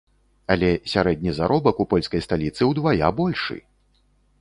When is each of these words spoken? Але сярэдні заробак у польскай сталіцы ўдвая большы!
Але 0.55 0.69
сярэдні 0.93 1.35
заробак 1.41 1.83
у 1.85 1.89
польскай 1.93 2.25
сталіцы 2.29 2.61
ўдвая 2.73 3.15
большы! 3.25 3.57